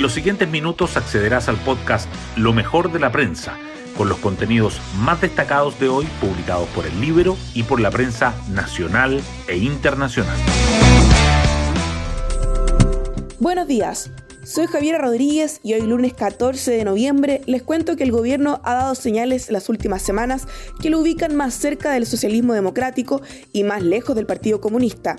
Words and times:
En 0.00 0.04
los 0.04 0.14
siguientes 0.14 0.48
minutos 0.48 0.96
accederás 0.96 1.50
al 1.50 1.58
podcast 1.58 2.08
Lo 2.34 2.54
mejor 2.54 2.90
de 2.90 2.98
la 2.98 3.12
prensa, 3.12 3.58
con 3.98 4.08
los 4.08 4.16
contenidos 4.16 4.80
más 4.96 5.20
destacados 5.20 5.78
de 5.78 5.90
hoy 5.90 6.06
publicados 6.22 6.66
por 6.70 6.86
el 6.86 6.98
libro 7.02 7.36
y 7.52 7.64
por 7.64 7.80
la 7.80 7.90
prensa 7.90 8.34
nacional 8.48 9.20
e 9.46 9.58
internacional. 9.58 10.38
Buenos 13.40 13.68
días. 13.68 14.10
Soy 14.42 14.68
Javiera 14.68 14.96
Rodríguez 14.96 15.60
y 15.62 15.74
hoy 15.74 15.82
lunes 15.82 16.14
14 16.14 16.70
de 16.70 16.84
noviembre 16.86 17.42
les 17.44 17.62
cuento 17.62 17.96
que 17.96 18.04
el 18.04 18.10
gobierno 18.10 18.62
ha 18.64 18.72
dado 18.72 18.94
señales 18.94 19.50
las 19.50 19.68
últimas 19.68 20.00
semanas 20.00 20.48
que 20.80 20.88
lo 20.88 20.98
ubican 20.98 21.36
más 21.36 21.52
cerca 21.52 21.90
del 21.92 22.06
socialismo 22.06 22.54
democrático 22.54 23.20
y 23.52 23.64
más 23.64 23.82
lejos 23.82 24.16
del 24.16 24.24
Partido 24.24 24.62
Comunista. 24.62 25.16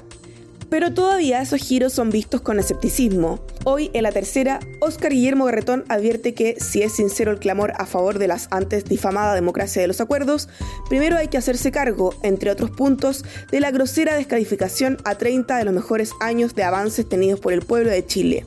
Pero 0.71 0.93
todavía 0.93 1.41
esos 1.41 1.59
giros 1.59 1.91
son 1.91 2.11
vistos 2.11 2.39
con 2.39 2.57
escepticismo. 2.57 3.41
Hoy, 3.65 3.91
en 3.93 4.03
la 4.03 4.13
tercera, 4.13 4.61
Oscar 4.79 5.11
Guillermo 5.11 5.43
Garretón 5.43 5.83
advierte 5.89 6.33
que, 6.33 6.55
si 6.61 6.81
es 6.81 6.93
sincero 6.93 7.29
el 7.31 7.39
clamor 7.39 7.73
a 7.77 7.85
favor 7.85 8.19
de 8.19 8.29
las 8.29 8.47
antes 8.51 8.85
difamada 8.85 9.35
democracia 9.35 9.81
de 9.81 9.89
los 9.89 9.99
acuerdos, 9.99 10.47
primero 10.87 11.17
hay 11.17 11.27
que 11.27 11.37
hacerse 11.37 11.73
cargo, 11.73 12.15
entre 12.23 12.51
otros 12.51 12.71
puntos, 12.71 13.25
de 13.51 13.59
la 13.59 13.71
grosera 13.71 14.15
descalificación 14.15 14.97
a 15.03 15.15
30 15.15 15.57
de 15.57 15.65
los 15.65 15.73
mejores 15.73 16.13
años 16.21 16.55
de 16.55 16.63
avances 16.63 17.07
tenidos 17.07 17.41
por 17.41 17.51
el 17.51 17.63
pueblo 17.63 17.91
de 17.91 18.05
Chile. 18.05 18.45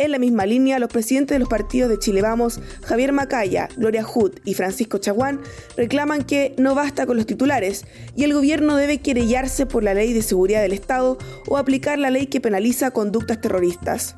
En 0.00 0.12
la 0.12 0.18
misma 0.18 0.46
línea, 0.46 0.78
los 0.78 0.88
presidentes 0.88 1.34
de 1.34 1.40
los 1.40 1.48
partidos 1.50 1.90
de 1.90 1.98
Chile 1.98 2.22
Vamos, 2.22 2.58
Javier 2.84 3.12
Macaya, 3.12 3.68
Gloria 3.76 4.02
Hood 4.02 4.32
y 4.46 4.54
Francisco 4.54 4.96
Chaguán, 4.96 5.42
reclaman 5.76 6.24
que 6.24 6.54
no 6.56 6.74
basta 6.74 7.04
con 7.04 7.18
los 7.18 7.26
titulares 7.26 7.84
y 8.16 8.24
el 8.24 8.32
gobierno 8.32 8.76
debe 8.76 9.02
querellarse 9.02 9.66
por 9.66 9.84
la 9.84 9.92
ley 9.92 10.14
de 10.14 10.22
seguridad 10.22 10.62
del 10.62 10.72
Estado 10.72 11.18
o 11.46 11.58
aplicar 11.58 11.98
la 11.98 12.08
ley 12.08 12.28
que 12.28 12.40
penaliza 12.40 12.92
conductas 12.92 13.42
terroristas. 13.42 14.16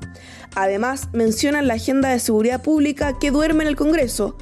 Además, 0.55 1.09
mencionan 1.13 1.67
la 1.67 1.75
agenda 1.75 2.11
de 2.11 2.21
seguridad 2.21 2.63
pública 2.63 3.19
que 3.19 3.33
duerme 3.33 3.65
en 3.65 3.69
el 3.69 3.75
Congreso, 3.75 4.37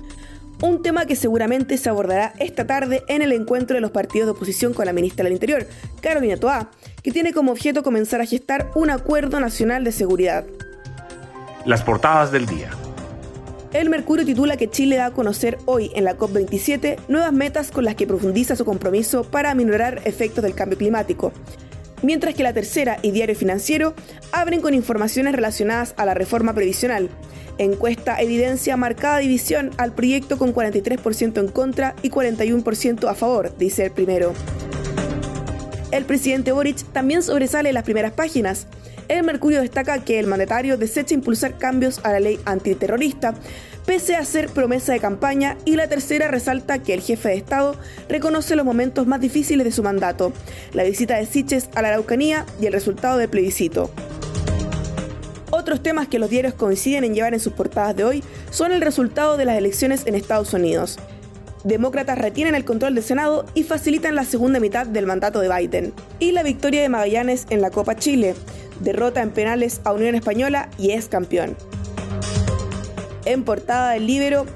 un 0.60 0.82
tema 0.82 1.06
que 1.06 1.16
seguramente 1.16 1.78
se 1.78 1.88
abordará 1.88 2.34
esta 2.38 2.66
tarde 2.66 3.02
en 3.08 3.22
el 3.22 3.32
encuentro 3.32 3.76
de 3.76 3.80
los 3.80 3.92
partidos 3.92 4.26
de 4.26 4.32
oposición 4.32 4.74
con 4.74 4.84
la 4.84 4.92
ministra 4.92 5.24
del 5.24 5.32
Interior, 5.32 5.66
Carolina 6.02 6.36
Toá, 6.36 6.70
que 7.02 7.12
tiene 7.12 7.32
como 7.32 7.52
objeto 7.52 7.82
comenzar 7.82 8.20
a 8.20 8.26
gestar 8.26 8.70
un 8.74 8.90
acuerdo 8.90 9.40
nacional 9.40 9.84
de 9.84 9.92
seguridad. 9.92 10.44
Las 11.66 11.82
portadas 11.82 12.32
del 12.32 12.46
día. 12.46 12.70
El 13.74 13.90
Mercurio 13.90 14.24
titula 14.24 14.56
que 14.56 14.70
Chile 14.70 14.96
da 14.96 15.06
a 15.06 15.10
conocer 15.10 15.58
hoy 15.66 15.92
en 15.94 16.04
la 16.04 16.16
COP27 16.16 16.96
nuevas 17.08 17.32
metas 17.34 17.70
con 17.70 17.84
las 17.84 17.96
que 17.96 18.06
profundiza 18.06 18.56
su 18.56 18.64
compromiso 18.64 19.24
para 19.24 19.50
aminorar 19.50 20.00
efectos 20.06 20.42
del 20.42 20.54
cambio 20.54 20.78
climático. 20.78 21.32
Mientras 22.02 22.34
que 22.34 22.42
la 22.42 22.54
tercera 22.54 22.98
y 23.02 23.10
Diario 23.10 23.36
Financiero 23.36 23.94
abren 24.32 24.62
con 24.62 24.72
informaciones 24.72 25.34
relacionadas 25.34 25.94
a 25.98 26.06
la 26.06 26.14
reforma 26.14 26.54
previsional. 26.54 27.10
Encuesta 27.58 28.18
evidencia 28.22 28.78
marcada 28.78 29.18
división 29.18 29.70
al 29.76 29.92
proyecto 29.92 30.38
con 30.38 30.54
43% 30.54 31.40
en 31.40 31.48
contra 31.48 31.94
y 32.02 32.08
41% 32.10 33.06
a 33.06 33.14
favor, 33.14 33.54
dice 33.58 33.84
el 33.84 33.90
primero. 33.90 34.32
El 35.90 36.06
presidente 36.06 36.52
Boric 36.52 36.84
también 36.92 37.22
sobresale 37.22 37.68
en 37.68 37.74
las 37.74 37.84
primeras 37.84 38.12
páginas. 38.12 38.66
El 39.10 39.24
Mercurio 39.24 39.60
destaca 39.60 40.04
que 40.04 40.20
el 40.20 40.28
mandatario 40.28 40.76
desecha 40.78 41.14
impulsar 41.14 41.58
cambios 41.58 41.98
a 42.04 42.12
la 42.12 42.20
ley 42.20 42.38
antiterrorista, 42.44 43.34
pese 43.84 44.14
a 44.14 44.24
ser 44.24 44.48
promesa 44.50 44.92
de 44.92 45.00
campaña, 45.00 45.56
y 45.64 45.74
la 45.74 45.88
tercera 45.88 46.28
resalta 46.28 46.78
que 46.78 46.94
el 46.94 47.00
jefe 47.00 47.30
de 47.30 47.34
Estado 47.34 47.74
reconoce 48.08 48.54
los 48.54 48.64
momentos 48.64 49.08
más 49.08 49.20
difíciles 49.20 49.64
de 49.64 49.72
su 49.72 49.82
mandato, 49.82 50.32
la 50.74 50.84
visita 50.84 51.16
de 51.16 51.26
Siches 51.26 51.70
a 51.74 51.82
la 51.82 51.88
Araucanía 51.88 52.46
y 52.60 52.66
el 52.66 52.72
resultado 52.72 53.18
del 53.18 53.28
plebiscito. 53.28 53.90
Otros 55.50 55.82
temas 55.82 56.06
que 56.06 56.20
los 56.20 56.30
diarios 56.30 56.54
coinciden 56.54 57.02
en 57.02 57.12
llevar 57.12 57.34
en 57.34 57.40
sus 57.40 57.54
portadas 57.54 57.96
de 57.96 58.04
hoy 58.04 58.22
son 58.52 58.70
el 58.70 58.80
resultado 58.80 59.36
de 59.36 59.44
las 59.44 59.58
elecciones 59.58 60.06
en 60.06 60.14
Estados 60.14 60.54
Unidos. 60.54 61.00
Demócratas 61.64 62.16
retienen 62.16 62.54
el 62.54 62.64
control 62.64 62.94
del 62.94 63.04
Senado 63.04 63.44
y 63.54 63.64
facilitan 63.64 64.14
la 64.14 64.24
segunda 64.24 64.60
mitad 64.60 64.86
del 64.86 65.06
mandato 65.06 65.40
de 65.40 65.54
Biden. 65.54 65.92
Y 66.20 66.30
la 66.30 66.44
victoria 66.44 66.80
de 66.80 66.88
Magallanes 66.88 67.46
en 67.50 67.60
la 67.60 67.70
Copa 67.70 67.96
Chile 67.96 68.34
derrota 68.80 69.22
en 69.22 69.30
penales 69.30 69.80
a 69.84 69.92
Unión 69.92 70.14
Española 70.14 70.68
y 70.78 70.90
es 70.90 71.08
campeón. 71.08 71.56
En 73.24 73.44
portada 73.44 73.92
del 73.92 74.06
libro, 74.06 74.46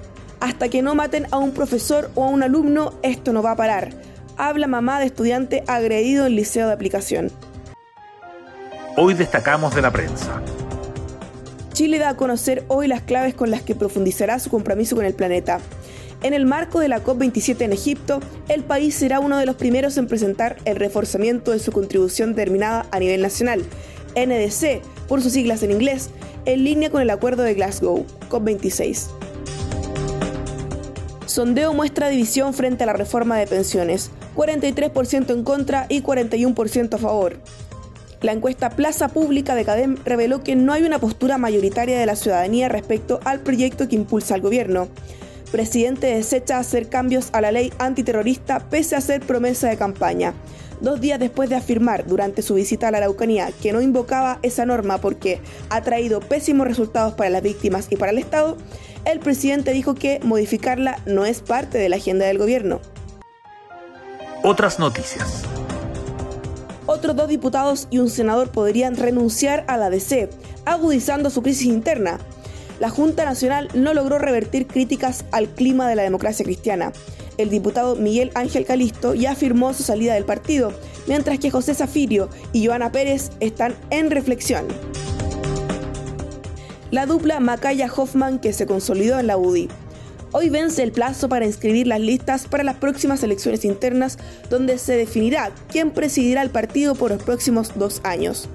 hasta 0.41 0.69
que 0.69 0.83
no 0.83 0.95
maten 0.95 1.27
a 1.31 1.39
un 1.39 1.53
profesor 1.53 2.11
o 2.15 2.25
a 2.25 2.29
un 2.29 2.43
alumno, 2.43 2.95
esto 3.03 3.33
no 3.33 3.43
va 3.43 3.53
a 3.53 3.57
parar. 3.57 3.91
Habla 4.37 4.67
mamá 4.67 4.99
de 4.99 5.07
estudiante 5.07 5.63
agredido 5.67 6.27
en 6.27 6.37
liceo 6.37 6.67
de 6.67 6.73
aplicación. 6.73 7.31
Hoy 8.97 9.15
destacamos 9.15 9.75
de 9.75 9.83
la 9.83 9.91
prensa. 9.91 10.43
Chile 11.73 11.99
da 11.99 12.11
a 12.11 12.17
conocer 12.17 12.65
hoy 12.69 12.87
las 12.87 13.03
claves 13.03 13.35
con 13.35 13.51
las 13.51 13.63
que 13.63 13.75
profundizará 13.75 14.39
su 14.39 14.49
compromiso 14.49 14.95
con 14.95 15.05
el 15.05 15.15
planeta. 15.15 15.61
En 16.23 16.33
el 16.33 16.47
marco 16.47 16.79
de 16.79 16.89
la 16.89 17.03
COP27 17.03 17.63
en 17.63 17.73
Egipto, 17.73 18.21
el 18.49 18.63
país 18.63 18.95
será 18.95 19.21
uno 19.21 19.37
de 19.37 19.47
los 19.47 19.57
primeros 19.57 19.97
en 19.97 20.07
presentar 20.07 20.57
el 20.65 20.77
reforzamiento 20.77 21.51
de 21.51 21.59
su 21.59 21.73
contribución 21.73 22.31
determinada 22.35 22.87
a 22.93 22.99
nivel 22.99 23.21
nacional, 23.21 23.65
NDC, 24.17 24.83
por 25.09 25.23
sus 25.23 25.33
siglas 25.33 25.63
en 25.63 25.71
inglés, 25.71 26.11
en 26.45 26.65
línea 26.65 26.91
con 26.91 27.03
el 27.03 27.11
Acuerdo 27.11 27.43
de 27.43 27.55
Glasgow, 27.55 28.07
COP26. 28.29 29.09
Sondeo 31.27 31.73
muestra 31.75 32.09
división 32.09 32.55
frente 32.55 32.85
a 32.85 32.87
la 32.87 32.93
reforma 32.93 33.39
de 33.39 33.47
pensiones, 33.47 34.11
43% 34.37 35.31
en 35.33 35.43
contra 35.43 35.87
y 35.89 36.03
41% 36.03 36.95
a 36.95 36.99
favor. 36.99 37.39
La 38.21 38.33
encuesta 38.33 38.71
Plaza 38.71 39.09
Pública 39.09 39.55
de 39.55 39.65
CADEM 39.65 39.97
reveló 40.05 40.43
que 40.43 40.57
no 40.57 40.73
hay 40.73 40.83
una 40.83 40.99
postura 40.99 41.37
mayoritaria 41.37 41.99
de 41.99 42.07
la 42.07 42.17
ciudadanía 42.17 42.69
respecto 42.69 43.21
al 43.25 43.41
proyecto 43.41 43.89
que 43.89 43.97
impulsa 43.97 44.35
el 44.35 44.41
gobierno. 44.41 44.89
Presidente 45.53 46.07
desecha 46.07 46.59
hacer 46.59 46.89
cambios 46.89 47.29
a 47.33 47.41
la 47.41 47.53
ley 47.53 47.73
antiterrorista 47.79 48.61
pese 48.71 48.97
a 48.97 49.01
ser 49.01 49.21
promesa 49.21 49.69
de 49.69 49.77
campaña 49.77 50.35
dos 50.81 51.01
días 51.01 51.19
después 51.19 51.49
de 51.49 51.57
afirmar 51.57 52.07
durante 52.07 52.43
su 52.43 52.55
visita 52.55 52.89
a 52.89 52.91
la 52.91 52.99
Araucanía 52.99 53.51
que 53.63 53.73
no 53.73 53.81
invocaba 53.81 54.39
esa 54.43 54.67
norma 54.67 54.99
porque 54.99 55.41
ha 55.71 55.83
traído 55.83 56.21
pésimos 56.21 56.67
resultados 56.67 57.15
para 57.15 57.31
las 57.31 57.43
víctimas 57.43 57.87
y 57.91 57.97
para 57.97 58.13
el 58.13 58.19
Estado, 58.19 58.57
el 59.05 59.21
presidente 59.21 59.73
dijo 59.73 59.95
que 59.95 60.21
modificarla 60.23 60.99
no 61.07 61.25
es 61.25 61.41
parte 61.41 61.79
de 61.79 61.89
la 61.89 61.97
agenda 61.97 62.27
del 62.27 62.39
gobierno. 62.39 62.81
Otras 64.43 64.79
noticias. 64.79 65.43
Otros 66.87 67.17
dos 67.17 67.29
diputados 67.29 67.89
y 67.91 67.99
un 67.99 68.11
senador 68.11 68.51
podrían 68.51 68.97
renunciar 68.97 69.65
a 69.69 69.77
la 69.77 69.89
DC, 69.89 70.29
agudizando 70.67 71.31
su 71.31 71.43
crisis 71.43 71.67
interna. 71.67 72.19
La 72.79 72.91
Junta 72.91 73.25
Nacional 73.25 73.69
no 73.75 73.95
logró 73.95 74.19
revertir 74.19 74.67
críticas 74.67 75.25
al 75.33 75.49
clima 75.49 75.89
de 75.89 75.97
la 75.97 76.03
democracia 76.03 76.45
cristiana 76.45 76.93
el 77.39 77.51
diputado 77.51 77.97
Miguel 77.97 78.31
Ángel 78.35 78.65
Calisto 78.65 79.15
ya 79.15 79.33
afirmó 79.33 79.75
su 79.75 79.83
salida 79.83 80.15
del 80.15 80.25
partido, 80.25 80.73
mientras 81.07 81.39
que 81.39 81.51
José 81.51 81.75
Zafirio 81.75 82.29
y 82.53 82.67
Joana 82.67 82.93
Pérez 82.93 83.31
están 83.41 83.75
en 83.91 84.11
reflexión. 84.11 84.67
La 86.91 87.07
dupla 87.07 87.41
Macaya-Hoffman 87.41 88.39
que 88.39 88.53
se 88.53 88.67
consolidó 88.67 89.19
en 89.19 89.27
la 89.27 89.37
UDI. 89.37 89.69
Hoy 90.31 90.49
vence 90.49 90.83
el 90.83 90.93
plazo 90.93 91.29
para 91.29 91.47
inscribir 91.47 91.87
las 91.87 92.01
listas 92.01 92.47
para 92.47 92.65
las 92.65 92.77
próximas 92.77 93.23
elecciones 93.23 93.65
internas, 93.65 94.19
donde 94.51 94.79
se 94.79 94.97
definirá 94.97 95.53
quién 95.71 95.93
presidirá 95.93 96.43
el 96.43 96.51
partido 96.51 96.95
por 96.95 97.11
los 97.11 97.23
próximos 97.23 97.73
dos 97.77 98.01
años. 98.05 98.49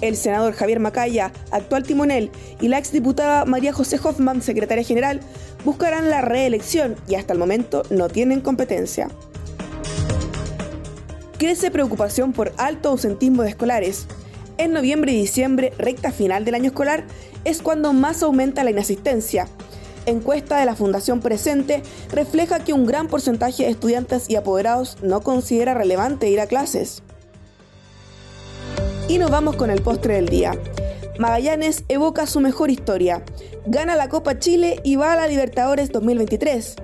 El 0.00 0.16
senador 0.16 0.52
Javier 0.52 0.80
Macaya, 0.80 1.32
actual 1.50 1.82
timonel, 1.84 2.30
y 2.60 2.68
la 2.68 2.78
exdiputada 2.78 3.44
María 3.46 3.72
José 3.72 3.98
Hoffman, 4.02 4.42
secretaria 4.42 4.84
general, 4.84 5.20
buscarán 5.64 6.10
la 6.10 6.20
reelección 6.20 6.96
y 7.08 7.14
hasta 7.14 7.32
el 7.32 7.38
momento 7.38 7.82
no 7.90 8.08
tienen 8.08 8.40
competencia. 8.40 9.08
Crece 11.38 11.70
preocupación 11.70 12.32
por 12.32 12.52
alto 12.56 12.90
ausentismo 12.90 13.42
de 13.42 13.50
escolares. 13.50 14.06
En 14.56 14.72
noviembre 14.72 15.12
y 15.12 15.16
diciembre, 15.16 15.72
recta 15.78 16.12
final 16.12 16.44
del 16.44 16.54
año 16.54 16.66
escolar, 16.66 17.04
es 17.44 17.60
cuando 17.60 17.92
más 17.92 18.22
aumenta 18.22 18.64
la 18.64 18.70
inasistencia. 18.70 19.48
Encuesta 20.06 20.58
de 20.58 20.66
la 20.66 20.76
Fundación 20.76 21.20
Presente 21.20 21.82
refleja 22.12 22.60
que 22.60 22.72
un 22.72 22.86
gran 22.86 23.08
porcentaje 23.08 23.64
de 23.64 23.70
estudiantes 23.70 24.28
y 24.28 24.36
apoderados 24.36 24.98
no 25.02 25.22
considera 25.22 25.74
relevante 25.74 26.28
ir 26.28 26.40
a 26.40 26.46
clases. 26.46 27.02
Y 29.08 29.18
nos 29.18 29.30
vamos 29.30 29.56
con 29.56 29.70
el 29.70 29.82
postre 29.82 30.14
del 30.14 30.28
día. 30.28 30.52
Magallanes 31.18 31.84
evoca 31.88 32.26
su 32.26 32.40
mejor 32.40 32.70
historia. 32.70 33.22
Gana 33.66 33.96
la 33.96 34.10
Copa 34.10 34.38
Chile 34.38 34.80
y 34.84 34.96
va 34.96 35.14
a 35.14 35.16
la 35.16 35.26
Libertadores 35.26 35.90
2023. 35.90 36.76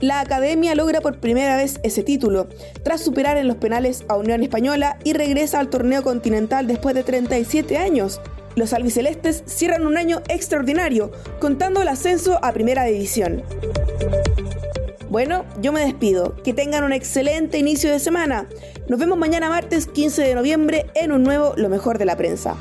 La 0.00 0.20
Academia 0.20 0.74
logra 0.74 1.00
por 1.00 1.20
primera 1.20 1.56
vez 1.56 1.80
ese 1.82 2.02
título, 2.02 2.48
tras 2.82 3.00
superar 3.00 3.38
en 3.38 3.48
los 3.48 3.56
penales 3.56 4.04
a 4.08 4.16
Unión 4.16 4.42
Española 4.42 4.98
y 5.04 5.14
regresa 5.14 5.58
al 5.58 5.70
torneo 5.70 6.02
continental 6.02 6.66
después 6.66 6.94
de 6.94 7.02
37 7.02 7.78
años. 7.78 8.20
Los 8.56 8.74
albicelestes 8.74 9.42
cierran 9.46 9.86
un 9.86 9.96
año 9.96 10.20
extraordinario, 10.28 11.12
contando 11.40 11.80
el 11.80 11.88
ascenso 11.88 12.38
a 12.44 12.52
Primera 12.52 12.84
División. 12.84 13.42
Bueno, 15.08 15.46
yo 15.60 15.72
me 15.72 15.80
despido. 15.80 16.36
Que 16.42 16.52
tengan 16.52 16.84
un 16.84 16.92
excelente 16.92 17.58
inicio 17.58 17.90
de 17.90 18.00
semana. 18.00 18.48
Nos 18.88 18.98
vemos 18.98 19.16
mañana 19.16 19.48
martes 19.48 19.86
15 19.86 20.22
de 20.22 20.34
noviembre 20.34 20.86
en 20.94 21.12
un 21.12 21.22
nuevo 21.22 21.54
Lo 21.56 21.68
mejor 21.68 21.98
de 21.98 22.04
la 22.04 22.16
prensa. 22.16 22.56